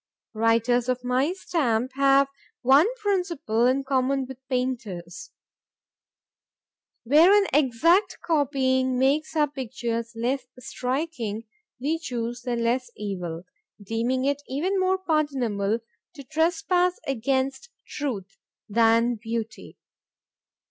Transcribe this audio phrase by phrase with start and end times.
[0.33, 2.27] ——Writers of my stamp have
[2.63, 5.29] one principle in common with painters.
[7.03, 11.43] Where an exact copying makes our pictures less striking,
[11.79, 13.43] we choose the less evil;
[13.79, 15.81] deeming it even more pardonable
[16.15, 19.77] to trespass against truth, than beauty.